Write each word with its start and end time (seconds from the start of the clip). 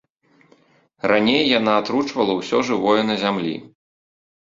Раней 1.11 1.43
яна 1.59 1.77
атручвала 1.83 2.41
ўсё 2.41 2.65
жывое 2.73 3.01
на 3.15 3.23
зямлі. 3.25 3.55